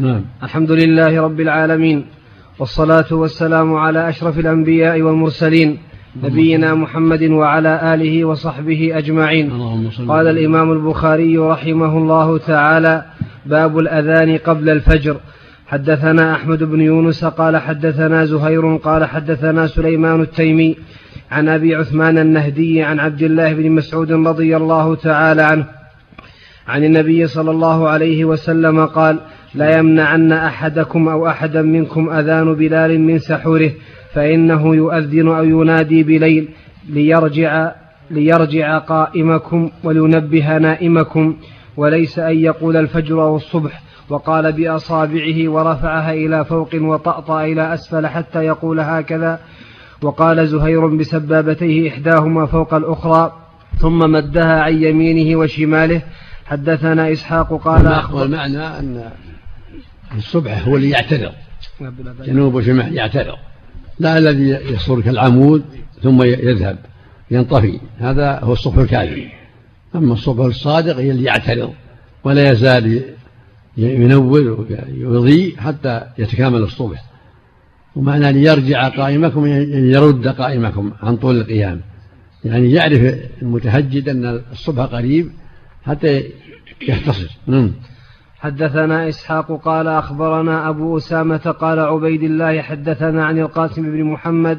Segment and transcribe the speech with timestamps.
[0.00, 0.24] نعم.
[0.42, 2.04] الحمد لله رب العالمين
[2.58, 5.78] والصلاة والسلام على أشرف الأنبياء والمرسلين
[6.22, 9.50] نبينا محمد وعلى آله وصحبه أجمعين.
[10.08, 13.04] قال الإمام البخاري رحمه الله تعالى
[13.46, 15.16] باب الأذان قبل الفجر.
[15.66, 20.76] حدثنا أحمد بن يونس قال حدثنا زهير قال حدثنا سليمان التيمي
[21.30, 25.66] عن أبي عثمان النهدي عن عبد الله بن مسعود رضي الله تعالى عنه
[26.68, 29.20] عن النبي صلى الله عليه وسلم قال
[29.54, 33.70] لا يمنعن أحدكم أو أحدا منكم أذان بلال من سحوره
[34.12, 36.48] فإنه يؤذن أو ينادي بليل
[36.88, 37.72] ليرجع
[38.10, 41.36] ليرجع قائمكم ولينبه نائمكم
[41.76, 48.38] وليس أن يقول الفجر أو الصبح وقال بأصابعه ورفعها إلى فوق وطأطأ إلى أسفل حتى
[48.38, 49.40] يقول هكذا
[50.02, 53.32] وقال زهير بسبابتيه إحداهما فوق الأخرى
[53.78, 56.02] ثم مدها عن يمينه وشماله
[56.46, 59.10] حدثنا إسحاق قال والمعنى أن
[60.16, 61.32] الصبح هو اللي يعتذر.
[62.26, 63.38] جنوب وشمال يعتذر.
[63.98, 65.64] لا الذي يصر كالعمود
[66.02, 66.78] ثم يذهب
[67.30, 67.80] ينطفي.
[67.98, 69.28] هذا هو الصبح الكاذب.
[69.94, 71.72] أما الصبح الصادق هي اللي يعترض
[72.24, 73.02] ولا يزال
[73.76, 74.66] ينور
[75.04, 77.04] ويضيء حتى يتكامل الصبح.
[77.96, 81.80] ومعنى ليرجع قائمكم يعني يرد قائمكم عن طول القيام.
[82.44, 85.30] يعني يعرف المتهجد أن الصبح قريب
[85.86, 86.24] حتى
[86.88, 87.38] يختصر.
[87.46, 87.72] نعم.
[88.40, 94.58] حدثنا إسحاق قال أخبرنا أبو أسامة قال عبيد الله حدثنا عن القاسم بن محمد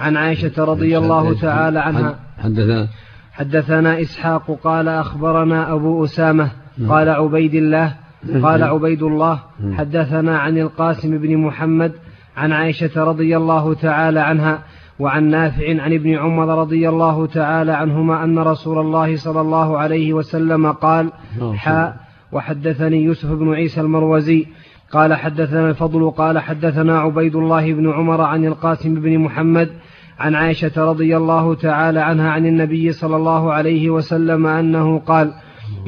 [0.00, 2.88] عن عائشة رضي الله تعالى عنها حدثنا
[3.32, 6.92] حدثنا إسحاق قال أخبرنا أبو أسامة نعم.
[6.92, 7.94] قال عبيد الله
[8.42, 8.74] قال نعم.
[8.74, 9.74] عبيد الله نعم.
[9.74, 11.92] حدثنا عن القاسم بن محمد
[12.36, 14.58] عن عائشة رضي الله تعالى عنها
[14.98, 20.12] وعن نافع عن ابن عمر رضي الله تعالى عنهما أن رسول الله صلى الله عليه
[20.12, 21.12] وسلم قال
[21.54, 22.05] حاء
[22.36, 24.46] وحدثني يوسف بن عيسى المروزي
[24.92, 29.70] قال حدثنا الفضل قال حدثنا عبيد الله بن عمر عن القاسم بن محمد
[30.18, 35.32] عن عائشة رضي الله تعالى عنها عن النبي صلى الله عليه وسلم أنه قال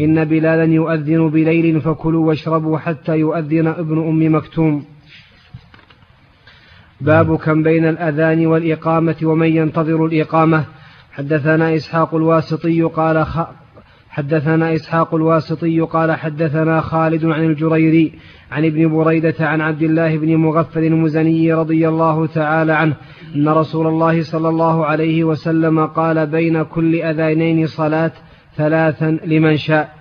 [0.00, 4.84] إن بلالا يؤذن بليل فكلوا واشربوا حتى يؤذن ابن أم مكتوم
[7.00, 10.64] باب كم بين الأذان والإقامة ومن ينتظر الإقامة
[11.12, 13.26] حدثنا إسحاق الواسطي قال.
[14.18, 18.12] حدثنا إسحاق الواسطي قال حدثنا خالد عن الجريري
[18.50, 22.94] عن ابن بريدة عن عبد الله بن مغفل المزني رضي الله تعالى عنه
[23.34, 28.12] أن رسول الله صلى الله عليه وسلم قال بين كل أذانين صلاة
[28.56, 29.94] ثلاثا لمن شاء.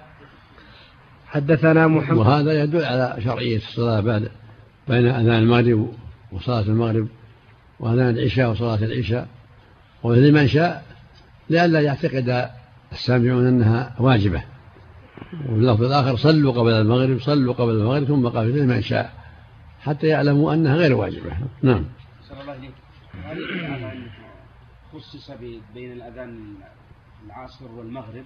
[1.27, 4.29] حدثنا محمد وهذا يدل على شرعية الصلاة بعد
[4.87, 5.91] بين أذان المغرب
[6.31, 7.07] وصلاة المغرب
[7.79, 9.27] وأذان العشاء وصلاة العشاء.
[10.03, 10.83] ولمن شاء
[11.49, 12.56] لئلا يعتقد
[12.91, 14.43] السامعون أنها واجبة.
[15.49, 19.13] واللفظ الآخر صلوا قبل المغرب صلوا قبل المغرب ثم قبل لمن شاء.
[19.81, 21.37] حتى يعلموا أنها غير واجبة.
[21.61, 21.85] نعم.
[22.29, 22.69] صلى الله عليه
[24.93, 25.31] خصص
[25.73, 26.53] بين الأذان
[27.25, 28.23] العصر والمغرب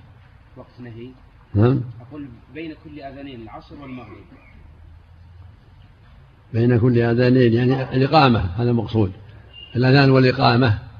[0.57, 1.09] وقت نهي.
[1.53, 1.81] نعم.
[2.01, 4.23] أقول بين كل أذانين العصر والمغرب.
[6.53, 9.11] بين كل أذانين يعني الإقامة هذا مقصود
[9.75, 10.90] الأذان والإقامة.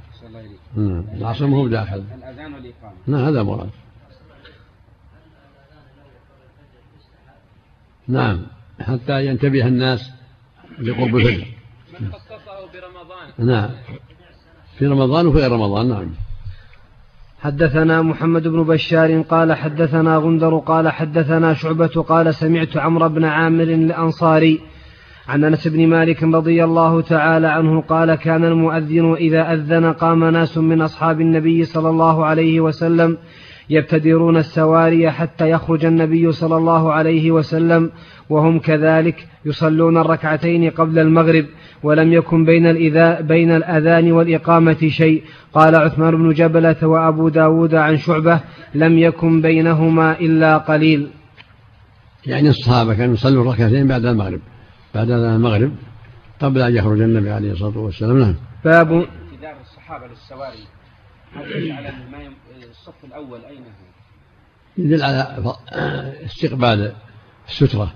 [0.76, 2.04] نعم العصر ما هو داخل.
[2.18, 2.94] الأذان والإقامة.
[3.08, 3.70] نعم هذا مراد
[8.08, 8.42] نعم
[8.80, 10.12] حتى ينتبه الناس
[10.80, 11.48] لقرب الفجر.
[12.00, 12.32] من خصصه
[12.74, 13.70] برمضان نعم.
[14.78, 16.12] في رمضان وفي غير رمضان نعم.
[17.42, 23.64] حدثنا محمد بن بشار قال حدثنا غندر قال حدثنا شعبة قال سمعت عمرو بن عامر
[23.64, 24.62] الأنصاري
[25.32, 30.58] عن أنس بن مالك رضي الله تعالى عنه قال كان المؤذن إذا أذن قام ناس
[30.58, 33.18] من أصحاب النبي صلى الله عليه وسلم
[33.70, 37.92] يبتدرون السواري حتى يخرج النبي صلى الله عليه وسلم
[38.30, 41.46] وهم كذلك يصلون الركعتين قبل المغرب
[41.84, 45.24] ولم يكن بين, الإذا بين الأذان والإقامة شيء.
[45.54, 48.40] قال عثمان بن جبلة وأبو داود عن شعبة
[48.76, 51.08] لم يكن بينهما إلا قليل.
[52.26, 54.40] يعني الصحابة كانوا يصلوا الركعتين بعد المغرب.
[54.96, 55.76] بعد أذان المغرب
[56.40, 58.20] قبل أن يخرج النبي عليه الصلاة والسلام.
[58.20, 58.36] نعم.
[58.66, 60.68] باب انتظار الصحابة للسواري.
[61.34, 62.32] هذا على ما
[62.70, 63.92] الصف الأول أين هو؟
[64.78, 65.56] يدل على
[66.26, 66.94] استقبال
[67.50, 67.94] السترة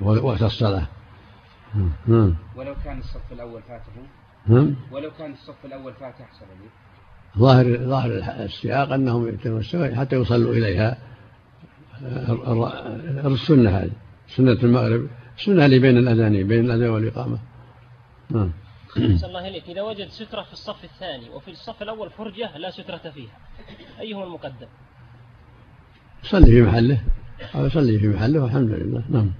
[0.00, 0.86] وقت الصلاة.
[2.06, 2.34] نعم.
[2.56, 3.92] ولو كان الصف الأول فاته.
[4.46, 4.74] نعم.
[4.92, 6.68] ولو كان الصف الأول فاته أحسن لي.
[7.38, 8.10] ظاهر ظاهر
[8.44, 10.98] السياق أنهم يتمسكون حتى يصلوا إليها.
[13.26, 13.90] السنة هذه.
[14.28, 15.08] سنة المغرب.
[15.40, 17.38] السنة اللي بين الأذانين بين الأذان والإقامة؟
[18.30, 18.52] نعم.
[18.96, 23.38] الله إليك إذا وجد سترة في الصف الثاني وفي الصف الأول فرجة لا سترة فيها.
[24.00, 24.66] أيهما المقدم؟
[26.22, 27.00] صلي في محله.
[27.54, 29.04] أو صلي في محله والحمد لله.
[29.10, 29.32] نعم.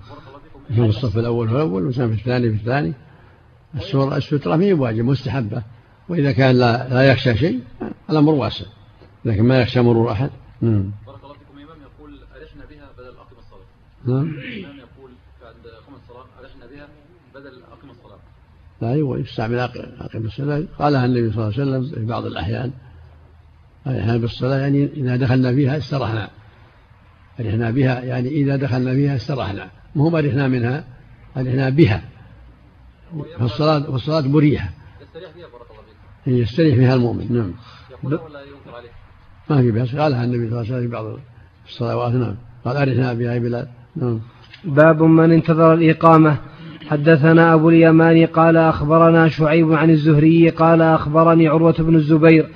[0.74, 2.94] في الصف الأول في الأول وسام في الثاني في الثاني.
[3.74, 5.62] السورة السترة ما واجب مستحبة.
[6.08, 7.60] وإذا كان لا, لا يخشى شيء
[8.10, 8.66] الأمر واسع.
[9.24, 10.30] لكن ما يخشى مرور أحد.
[10.60, 10.92] نعم.
[11.06, 11.78] بارك الله فيكم إمام.
[11.82, 13.66] يقول أرحنا بها بدل أقم الصلاة.
[14.04, 15.10] نعم الإمام يقول
[15.42, 16.88] بعد أقم الصلاة أرحنا بها
[17.34, 18.18] بدل أقم الصلاة
[18.80, 20.64] لا يستعمل أقم الصلاة.
[20.78, 22.70] قالها النبي صلى الله عليه وسلم في بعض الأحيان
[23.86, 26.30] أرحنا بالصلاة يعني إذا دخلنا فيها استرحنا.
[27.40, 29.70] أرحنا بها يعني إذا دخلنا فيها استرحنا.
[29.94, 30.84] مو أرحنا منها
[31.36, 32.02] أرحنا بها.
[33.38, 34.70] فالصلاة والصلاة مريحة.
[35.02, 35.82] يستريح فيها بارك الله
[36.24, 36.48] فيك.
[36.48, 37.32] يستريح فيها المؤمن.
[37.32, 37.52] نعم.
[37.90, 38.90] يقول ولا ينكر عليه.
[39.50, 39.96] ما في بأس.
[39.96, 41.18] قالها النبي صلى الله عليه وسلم في بعض
[41.68, 42.12] الصلوات.
[42.12, 42.36] نعم.
[42.64, 43.68] قال أرحنا بها بلال.
[43.96, 44.20] نعم.
[44.64, 46.38] باب من انتظر الإقامة.
[46.88, 52.46] حدثنا أبو اليمان قال أخبرنا شعيب عن الزهري قال أخبرني عروة بن الزبير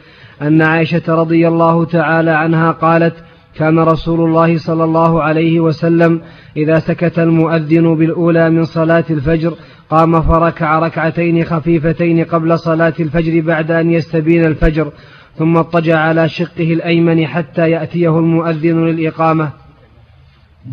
[0.43, 3.15] أن عائشة رضي الله تعالى عنها قالت
[3.55, 6.21] كان رسول الله صلى الله عليه وسلم
[6.57, 9.55] إذا سكت المؤذن بالأولى من صلاة الفجر
[9.91, 14.93] قام فركع ركعتين خفيفتين قبل صلاة الفجر بعد أن يستبين الفجر
[15.37, 19.51] ثم اضطجع على شقه الأيمن حتى يأتيه المؤذن للإقامة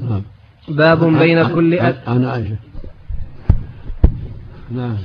[0.09, 0.21] نعم.
[0.67, 1.95] باب بين كل أد...
[2.07, 2.70] عن عائشة
[4.73, 4.97] نعم.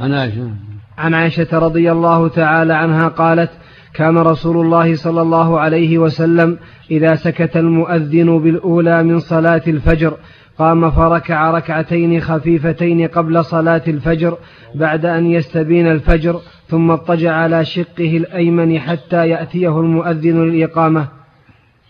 [0.00, 0.50] عن عائشة.
[0.98, 3.50] عن عائشة رضي الله تعالى عنها قالت
[3.94, 6.58] كان رسول الله صلى الله عليه وسلم
[6.90, 10.16] إذا سكت المؤذن بالأولى من صلاة الفجر
[10.58, 14.38] قام فركع ركعتين خفيفتين قبل صلاة الفجر
[14.74, 21.08] بعد أن يستبين الفجر ثم اضطجع على شقه الأيمن حتى يأتيه المؤذن للإقامة.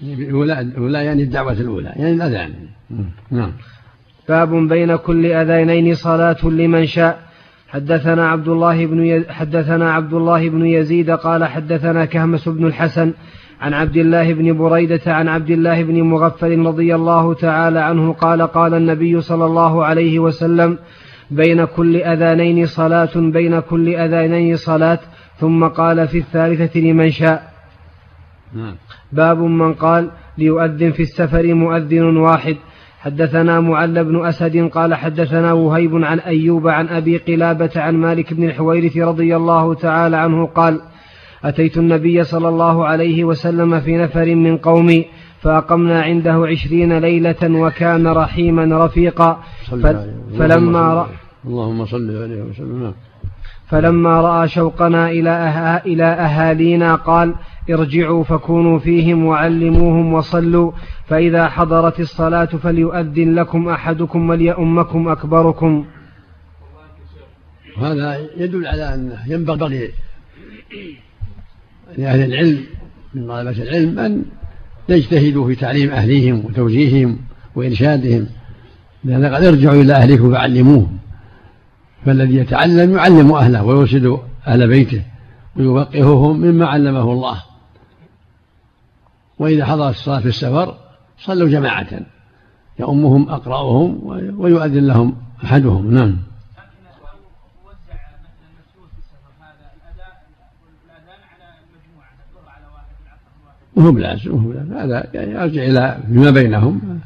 [0.03, 2.53] الأولى يعني الدعوة الأولى يعني الأذان.
[3.31, 3.53] نعم.
[4.29, 7.29] باب بين كل أذانين صلاة لمن شاء.
[7.69, 13.13] حدثنا عبد الله بن حدثنا عبد الله بن يزيد قال حدثنا كهمس بن الحسن
[13.61, 18.43] عن عبد الله بن بريدة عن عبد الله بن مغفل رضي الله تعالى عنه قال
[18.43, 20.79] قال النبي صلى الله عليه وسلم
[21.31, 24.99] بين كل أذانين صلاة بين كل أذانين صلاة.
[25.41, 27.53] ثم قال في الثالثة لمن شاء.
[28.55, 28.75] نعم.
[29.13, 32.57] باب من قال ليؤذن في السفر مؤذن واحد.
[33.00, 38.45] حدثنا معل بن أسد قال حدثنا وهيب عن أيوب عن أبي قلابة عن مالك بن
[38.45, 40.81] الحويرث رضي الله تعالى عنه قال
[41.45, 45.05] أتيت النبي صلى الله عليه وسلم في نفر من قومي
[45.41, 49.39] فأقمنا عنده عشرين ليلة وكان رحيما رفيقا
[50.39, 51.06] فلما رأى
[51.47, 52.95] اللهم صل عليه وسلم.
[53.69, 55.82] فلما رأى شوقنا إلى, أه...
[55.87, 57.35] إلى أهالينا قال
[57.70, 60.73] ارجعوا فكونوا فيهم وعلموهم وصلوا
[61.06, 65.85] فإذا حضرت الصلاة فليؤذن لكم أحدكم وليؤمكم أكبركم.
[67.79, 69.93] هذا يدل على أنه ينبغي
[71.99, 72.64] لأهل العلم
[73.14, 74.25] من طلبة العلم أن
[74.88, 77.19] يجتهدوا في تعليم أهليهم وتوجيههم
[77.55, 78.26] وإرشادهم
[79.05, 80.99] لأن قد ارجعوا إلى أهلكم فعلموهم.
[82.09, 85.03] فالذي يتعلم يعلم أهله ويرشد أهل بيته
[85.57, 87.43] ويوقههم مما علمه الله.
[89.39, 90.77] وإذا حضرت الصلاة في السفر
[91.19, 92.01] صلوا جماعة.
[92.79, 94.07] يؤمهم أقرأهم
[94.39, 95.95] ويؤذن لهم أحدهم.
[95.95, 96.17] نعم.
[103.77, 104.75] وهو بلازم وهو بلازم.
[104.75, 107.01] هذا يعني يرجع إلى فيما بينهم.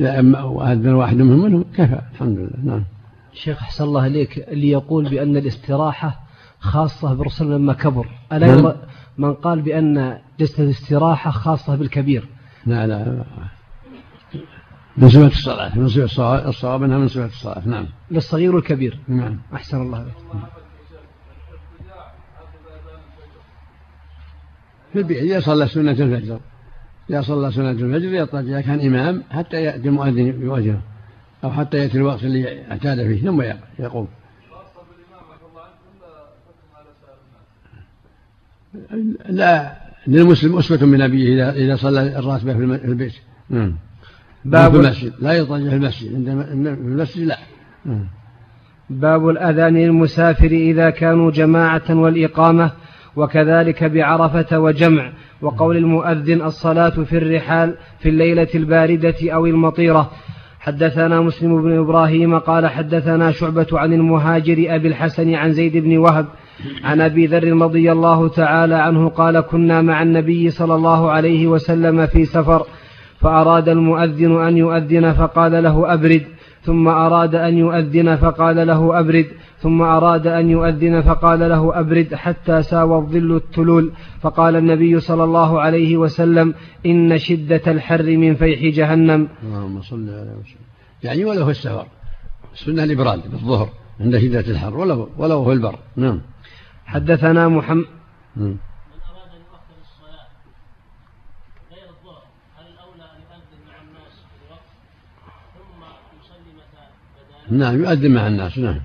[0.00, 2.00] إذا أذن واحد منهم كفى.
[2.12, 2.58] الحمد لله.
[2.64, 2.84] نعم.
[3.32, 6.20] شيخ أحسن الله إليك اللي يقول بأن الاستراحة
[6.60, 8.06] خاصة بالرسول لما كبر.
[8.32, 8.58] ألا نعم.
[8.58, 8.76] يرى
[9.18, 12.28] من قال بأن جلسة الاستراحة خاصة بالكبير؟
[12.66, 13.24] لا لا.
[14.96, 17.68] من صفة الصلاة من صفة الصواب أنها من صفة الصلاة.
[17.68, 17.86] نعم.
[18.10, 18.98] للصغير والكبير.
[19.08, 19.38] نعم.
[19.54, 20.14] أحسن الله عليك
[24.92, 26.40] في البيت إذا صلى سنة الفجر
[27.10, 30.80] إذا صلى سنة الفجر يضطجع كان إمام حتى يأتي المؤذن يؤذنه
[31.44, 33.42] أو حتى يأتي الوقت اللي اعتاد فيه ثم
[33.78, 34.08] يقوم.
[39.28, 43.14] لا للمسلم أسوة من أبيه إذا إذا صلى الراتبة في البيت.
[43.50, 43.76] نعم
[44.44, 45.12] باب في المسجد.
[45.20, 46.14] لا يضطجع في المسجد.
[46.14, 47.38] عندما في المسجد لا.
[47.84, 48.06] نعم.
[48.90, 52.70] باب الأذان للمسافر إذا كانوا جماعة والإقامة
[53.16, 60.10] وكذلك بعرفة وجمع وقول المؤذن الصلاة في الرحال في الليلة الباردة أو المطيرة.
[60.62, 66.26] حدثنا مسلم بن إبراهيم قال حدثنا شعبة عن المهاجر أبي الحسن عن زيد بن وهب
[66.84, 72.06] عن أبي ذر رضي الله تعالى عنه قال كنا مع النبي صلى الله عليه وسلم
[72.06, 72.66] في سفر
[73.20, 76.22] فأراد المؤذن أن يؤذن فقال له أبرد
[76.62, 79.26] ثم أراد أن يؤذن فقال له أبرد
[79.58, 83.92] ثم أراد أن يؤذن فقال له أبرد حتى ساوى الظل التلول.
[84.20, 86.54] فقال النبي صلى الله عليه وسلم
[86.86, 89.28] إن شدة الحر من فيح جهنم.
[89.42, 90.66] اللهم صل على وسلم
[91.02, 91.86] يعني ولو في السفر.
[92.54, 93.68] السنة الإبراد بالظهر
[94.00, 95.78] عند شدة الحر ولو ولو في البر.
[95.96, 96.20] نعم.
[96.86, 97.84] حدثنا محمد
[107.58, 107.84] نعم.
[107.84, 108.80] يؤذن مع الناس نعم.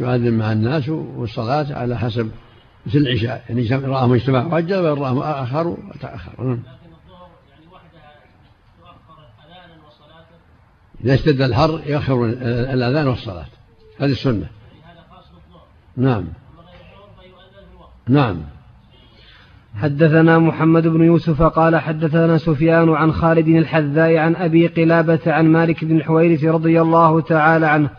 [0.00, 2.30] يؤذن مع الناس والصلاة على حسب
[2.86, 3.44] مثل العشاء.
[3.48, 6.62] يعني رآهم اجتماع وعجل وإن رآهم أخروا تأخر نعم.
[11.04, 12.26] إذا اشتد الحر يؤخر
[12.72, 13.46] الأذان والصلاة.
[14.00, 14.46] هذه السنة.
[15.96, 16.24] نعم.
[18.08, 18.42] نعم.
[19.78, 25.84] حدثنا محمد بن يوسف قال حدثنا سفيان عن خالد الحذاء عن أبي قلابة عن مالك
[25.84, 27.90] بن الحويرث رضي الله تعالى عنه.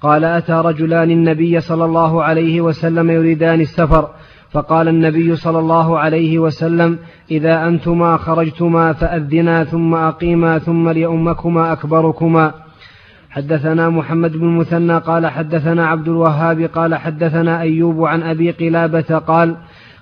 [0.00, 4.08] قال أتى رجلان النبي صلى الله عليه وسلم يريدان السفر.
[4.50, 6.98] فقال النبي صلى الله عليه وسلم
[7.30, 12.54] إذا أنتما خرجتما فأذنا ثم أقيما ثم ليؤمكما أكبركما.
[13.30, 19.56] حدثنا محمد بن المثنى قال حدثنا عبد الوهاب قال حدثنا أيوب عن أبي قلابة قال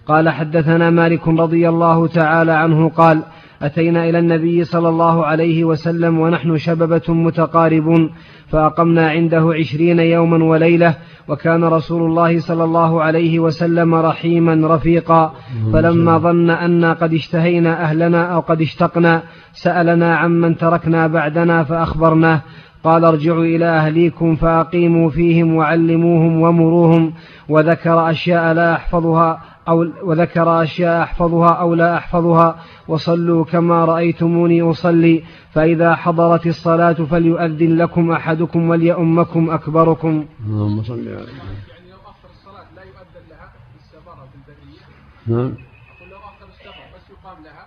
[0.07, 3.23] قال حدثنا مالك رضي الله تعالى عنه قال
[3.63, 8.11] أتينا إلى النبي صلى الله عليه وسلم ونحن شببة متقاربون
[8.49, 10.95] فأقمنا عنده عشرين يوما وليلة
[11.29, 15.35] وكان رسول الله صلى الله عليه وسلم رحيما رفيقا
[15.73, 19.23] فلما ظن أنا قد اشتهينا أهلنا أو قد اشتقنا
[19.53, 22.41] سألنا عمن تركنا بعدنا فأخبرناه
[22.85, 27.13] قال ارجعوا إلى أهليكم فأقيموا فيهم وعلموهم ومروهم
[27.49, 35.25] وذكر أشياء لا أحفظها أو وذكر أشياء أحفظها أو لا أحفظها وصلوا كما رأيتموني أصلي
[35.53, 40.27] فإذا حضرت الصلاة فليؤذن لكم أحدكم وليؤمكم أكبركم.
[40.47, 45.37] اللهم صل على يعني لو أخر الصلاة لا يؤذن لها في السفر أو في البرية
[45.37, 45.55] نعم.
[45.97, 47.67] أقول لو أخر السفر بس يقام لها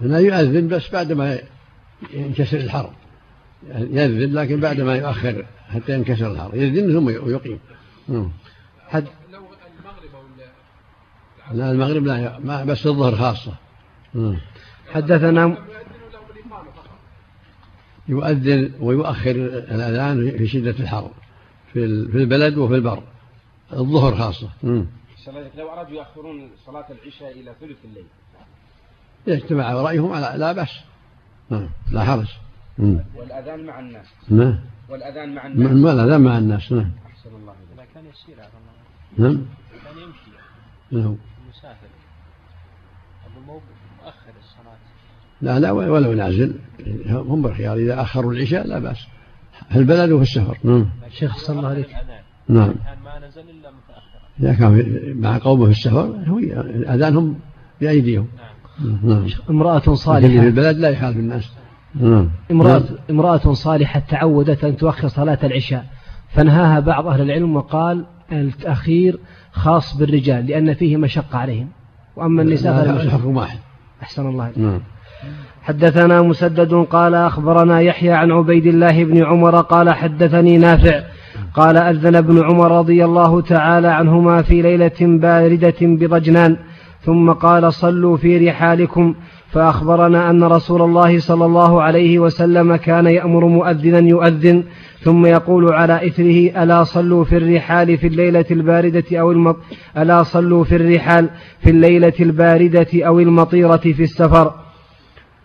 [0.00, 1.38] لا يؤذن بس بعد ما
[2.12, 2.92] ينكسر الحرم
[3.68, 7.58] يأذن لكن بعد ما يؤخر حتى ينكسر الحرم يأذن ثم يقيم.
[8.08, 8.30] نعم.
[8.88, 9.04] حد
[11.52, 13.52] لا المغرب لا ما بس الظهر خاصة.
[14.92, 15.56] حدثنا
[18.08, 21.10] يؤذن ويؤخر الأذان في شدة الحر
[21.72, 23.02] في في البلد وفي البر.
[23.72, 24.48] الظهر خاصة.
[25.56, 28.06] لو أرادوا يؤخرون صلاة العشاء إلى ثلث الليل.
[29.26, 30.80] يجتمع رأيهم على لا بأس.
[31.50, 32.28] نعم لا حرج.
[32.78, 34.06] والأذان مع الناس.
[34.28, 34.58] نعم
[34.88, 35.84] والأذان مع الناس.
[35.84, 36.72] والأذان مع الناس.
[36.72, 38.36] نعم أحسن الله إذا كان يسير
[39.18, 39.46] نعم.
[39.84, 40.30] كان يمشي.
[40.90, 41.16] نعم.
[41.58, 41.88] مسافر.
[43.26, 43.62] أبو موقف
[44.04, 44.76] مؤخر الصلاة.
[45.42, 46.54] لا لا ولو نازل.
[47.06, 49.06] هم بالخيار إذا أخروا العشاء لا بأس.
[49.70, 50.58] في البلد وفي السفر.
[50.64, 50.86] نعم.
[51.10, 51.96] شيخ صلى الله عليك
[52.48, 52.74] نعم.
[53.04, 56.38] ما نزل إلا متأخرا إذا كان مع قومه في السفر هو
[56.94, 57.38] أذانهم
[57.80, 58.28] بأيديهم.
[58.80, 59.26] نعم, نعم.
[59.50, 61.52] امرأة صالحة في البلد لا يخالف الناس.
[61.94, 62.30] نعم.
[62.50, 62.98] امرأة, نعم.
[63.10, 65.86] امرأة صالحة تعودت أن تؤخر صلاة العشاء.
[66.28, 69.18] فنهاها بعض أهل العلم وقال التأخير
[69.52, 71.68] خاص بالرجال لأن فيه مشقة عليهم.
[72.16, 73.58] وأما النساء فالحكم واحد.
[74.02, 74.80] أحسن الله نعم.
[75.62, 81.02] حدثنا مسدد قال أخبرنا يحيى عن عبيد الله بن عمر قال حدثني نافع
[81.54, 86.56] قال أذن ابن عمر رضي الله تعالى عنهما في ليلة باردة بضجنان
[87.00, 89.14] ثم قال صلوا في رحالكم
[89.50, 94.64] فأخبرنا أن رسول الله صلى الله عليه وسلم كان يأمر مؤذنا يؤذن
[95.04, 99.56] ثم يقول على إثره ألا صلوا في الرحال في الليلة الباردة أو المط...
[99.98, 101.30] ألا صلوا في الرحال
[101.60, 104.52] في الليلة الباردة أو المطيرة في السفر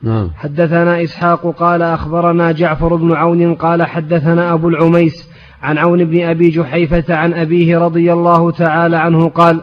[0.01, 0.29] نعم.
[0.35, 5.29] حدثنا إسحاق قال أخبرنا جعفر بن عون قال حدثنا أبو العميس
[5.61, 9.61] عن عون بن أبي جحيفة عن أبيه رضي الله تعالى عنه قال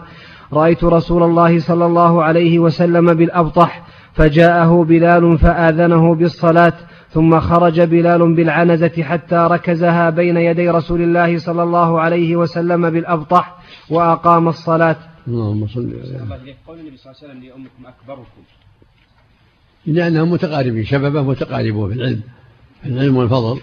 [0.52, 3.82] رأيت رسول الله صلى الله عليه وسلم بالأبطح
[4.14, 6.72] فجاءه بلال فآذنه بالصلاة
[7.16, 13.58] ثم خرج بلال بالعنزة حتى ركزها بين يدي رسول الله صلى الله عليه وسلم بالأبطح
[13.90, 14.96] وأقام الصلاة.
[15.28, 18.42] اللهم صل على قول النبي صلى الله عليه وسلم لأمكم أكبركم.
[19.86, 22.20] لأنهم متقاربين شبابه متقاربون في العلم
[22.82, 23.60] في العلم والفضل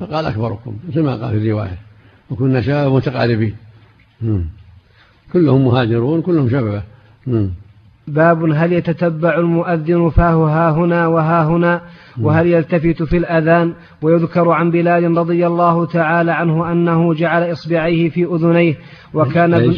[0.00, 1.78] فقال أكبركم مثل ما قال في الرواية.
[2.30, 3.56] وكنا شباب متقاربين.
[5.32, 6.82] كلهم مهاجرون كلهم شبابه
[8.06, 11.80] باب هل يتتبع المؤذن فاه ها هنا وها هنا
[12.20, 18.24] وهل يلتفت في الأذان ويذكر عن بلال رضي الله تعالى عنه أنه جعل إصبعيه في
[18.24, 18.74] أذنيه
[19.14, 19.74] وكان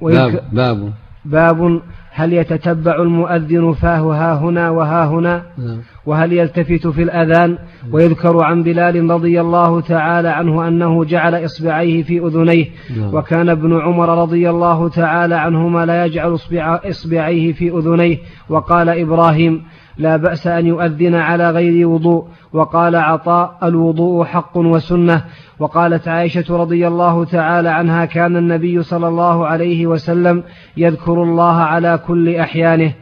[0.00, 0.92] باب, باب
[1.24, 5.80] باب هل يتتبع المؤذن فاه ها هنا وها هنا نعم.
[6.06, 7.58] وهل يلتفت في الأذان
[7.92, 13.14] ويذكر عن بلال رضي الله تعالى عنه أنه جعل إصبعيه في أذنيه نعم.
[13.14, 18.18] وكان ابن عمر رضي الله تعالى عنهما لا يجعل إصبعيه في أذنيه
[18.48, 19.62] وقال إبراهيم
[19.98, 25.24] لا بأس أن يؤذن على غير وضوء وقال عطاء الوضوء حق وسنة
[25.58, 30.42] وقالت عائشة رضي الله تعالى عنها كان النبي صلى الله عليه وسلم
[30.76, 32.92] يذكر الله على كل أحيانه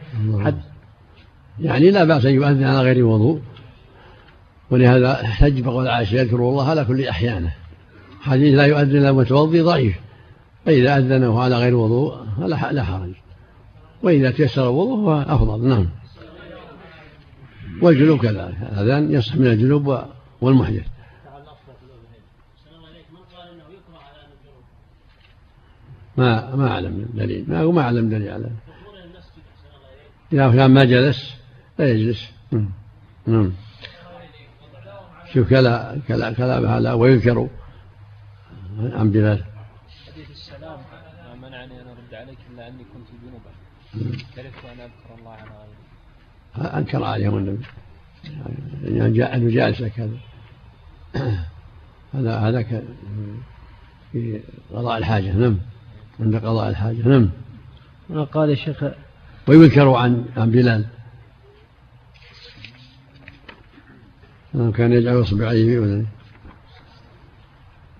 [1.59, 3.41] يعني لا بأس أن يؤذن على غير وضوء.
[4.71, 7.51] ولهذا احتج بقول عائشة يذكر الله على كل أحيانه.
[8.21, 9.95] حديث لا يؤذن إلا متوضي ضعيف.
[10.65, 13.13] فإذا أذنه على غير وضوء فلا لا حرج.
[14.03, 15.89] وإذا تيسر الوضوء فهو أفضل نعم.
[17.81, 18.57] والجنوب كذلك.
[18.71, 19.99] الأذان يصح من الجنوب
[20.41, 20.93] والمحدث.
[26.17, 28.49] ما ما أعلم دليل ما ما أعلم دليل على
[30.33, 31.33] إذا كان ما جلس
[31.79, 32.31] لا يجلس.
[33.27, 33.51] نعم.
[35.33, 37.49] شوف كلا كلا كلام هذا ويذكر
[38.79, 39.43] عن بلال.
[40.11, 40.79] حديث السلام
[41.41, 43.51] ما منعني أن أرد عليك إلا أني كنت جنوبا
[44.35, 45.49] كرهت أن أذكر الله على
[46.61, 47.65] غيره أنكر عليهم النبي.
[48.83, 50.17] يعني أنه جالس كذا.
[52.13, 52.63] هذا هذا
[54.11, 54.41] في
[54.73, 55.31] قضاء الحاجة.
[55.31, 55.57] نعم.
[56.19, 57.07] عند قضاء الحاجة.
[57.07, 57.29] نعم.
[58.25, 58.83] قال الشيخ
[59.47, 60.85] ويذكر عن عن بلال.
[64.53, 66.05] كان يجعل اصبعيه في أذنيه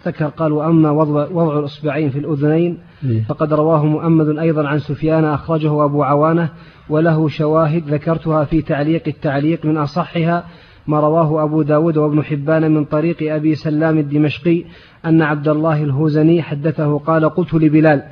[0.06, 3.24] ذكر قال وأما وضع, وضع الأصبعين في الأذنين إيه.
[3.24, 6.50] فقد رواه مؤمد أيضا عن سفيان أخرجه أبو عوانة
[6.90, 10.46] وله شواهد ذكرتها في تعليق التعليق من أصحها
[10.88, 14.64] ما رواه أبو داود وابن حبان من طريق أبي سلام الدمشقي
[15.06, 18.04] أن عبد الله الهوزني حدثه قال قلت لبلال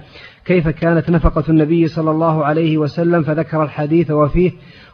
[0.45, 4.51] كيف كانت نفقة النبي صلى الله عليه وسلم فذكر الحديث وفيه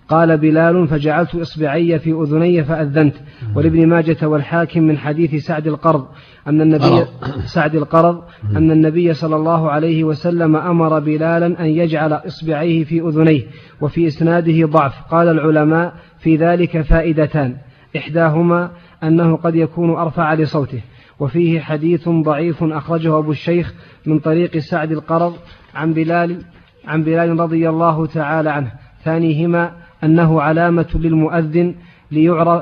[0.09, 3.15] قال بلال فجعلت إصبعي في أذني فأذنت.
[3.55, 6.05] ولابن ماجة والحاكم من حديث سعد القرض
[6.47, 7.05] أن النبي
[7.45, 8.23] سعد القرض
[8.55, 13.43] أن النبي صلى الله عليه وسلم أمر بلالا أن يجعل إصبعيه في أذنيه
[13.81, 14.93] وفي إسناده ضعف.
[15.11, 17.55] قال العلماء في ذلك فائدتان.
[17.97, 18.71] إحداهما
[19.03, 20.81] أنه قد يكون أرفع لصوته
[21.19, 23.73] وفيه حديث ضعيف أخرجه أبو الشيخ
[24.05, 25.33] من طريق سعد القرض
[25.75, 26.41] عن بلال
[26.87, 28.71] عن بلال رضي الله تعالى عنه.
[29.03, 31.75] ثانيهما أنه علامة للمؤذن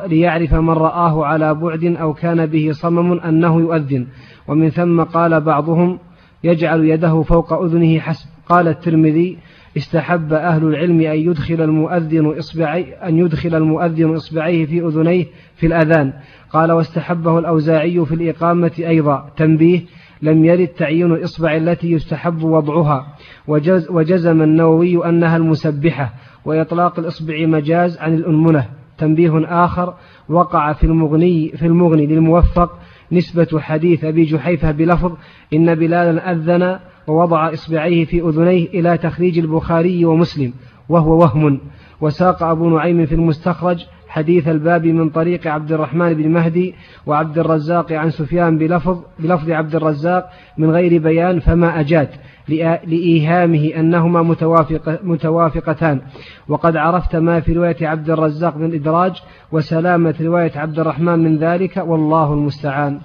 [0.09, 4.07] ليعرف من رآه على بعد أو كان به صمم أنه يؤذن.
[4.47, 5.99] ومن ثم قال بعضهم
[6.43, 8.29] يجعل يده فوق أذنه حسب.
[8.49, 9.37] قال الترمذي
[9.77, 16.13] استحب أهل العلم أن يدخل المؤذن إصبعي أن يدخل المؤذن إصبعيه في أذنيه في الأذان.
[16.49, 19.29] قال واستحبه الأوزاعي في الإقامة أيضا.
[19.37, 19.81] تنبيه
[20.21, 23.07] لم يرد تعيين الإصبع التي يستحب وضعها.
[23.47, 26.13] وجز وجزم النووي أنها المسبحة.
[26.45, 29.93] وإطلاق الإصبع مجاز عن الأنمنة تنبيه آخر
[30.29, 32.79] وقع في المغني في المغني للموفق
[33.11, 35.11] نسبة حديث أبي جحيفة بلفظ
[35.53, 40.53] إن بلالا أذن ووضع إصبعيه في أذنيه إلى تخريج البخاري ومسلم
[40.89, 41.59] وهو وهم.
[42.01, 46.75] وساق أبو نعيم في المستخرج حديث الباب من طريق عبد الرحمن بن مهدي
[47.05, 52.09] وعبد الرزاق عن سفيان بلفظ, بلفظ عبد الرزاق من غير بيان فما أجاد
[52.47, 56.01] لإيهامه أنهما متوافق متوافقتان.
[56.47, 61.77] وقد عرفت ما في رواية عبد الرزاق من الإدراج وسلامة رواية عبد الرحمن من ذلك
[61.77, 62.99] والله المستعان.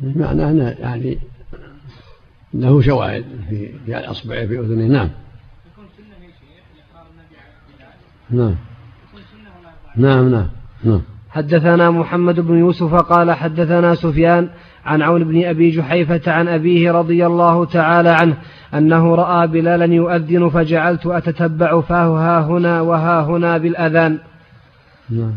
[0.00, 1.18] معناه أنه يعني
[2.54, 4.86] له شواهد في جعل أصبعه في أذنه.
[4.86, 5.10] نعم.
[8.30, 8.69] نعم.
[10.00, 10.46] نعم نعم
[10.84, 14.48] نعم حدثنا محمد بن يوسف قال حدثنا سفيان
[14.86, 18.36] عن عون بن أبي جحيفة عن أبيه رضي الله تعالى عنه
[18.74, 24.18] أنه رأى بلالا يؤذن فجعلت أتتبع فاه ها هنا وها هنا بالأذان
[25.10, 25.34] نعم.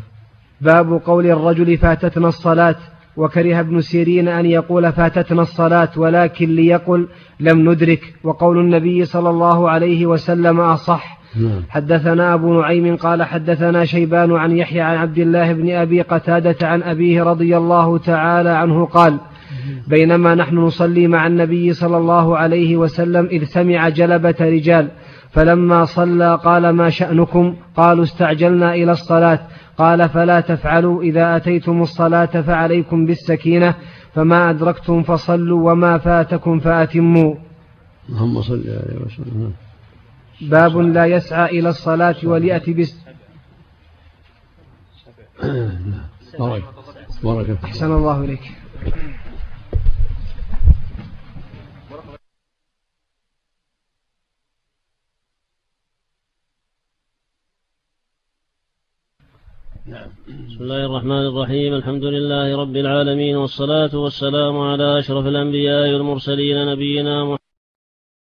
[0.61, 2.75] باب قول الرجل فاتتنا الصلاة
[3.17, 7.07] وكره ابن سيرين أن يقول فاتتنا الصلاة ولكن ليقل
[7.39, 11.22] لم ندرك وقول النبي صلى الله عليه وسلم أصح.
[11.69, 16.83] حدثنا أبو نعيم قال حدثنا شيبان عن يحيى عن عبد الله بن أبي قتادة عن
[16.83, 19.19] أبيه رضي الله تعالى عنه قال
[19.87, 24.87] بينما نحن نصلي مع النبي صلى الله عليه وسلم إذ سمع جلبة رجال
[25.31, 29.39] فلما صلى قال ما شأنكم؟ قالوا استعجلنا إلى الصلاة
[29.77, 33.75] قال فلا تفعلوا إذا أتيتم الصلاة فعليكم بالسكينة
[34.13, 37.35] فما أدركتم فصلوا وما فاتكم فأتموا.
[38.09, 39.51] اللهم صل عليه وسلم.
[40.41, 42.95] باب لا يسعى إلى الصلاة وليأتي بس
[46.39, 46.63] بارك.
[47.23, 48.51] بارك أحسن الله إليك.
[59.85, 60.09] نعم.
[60.47, 61.73] بسم الله الرحمن الرحيم.
[61.73, 67.42] الحمد لله رب العالمين والصلاة والسلام على أشرف الأنبياء والمرسلين نبينا محمد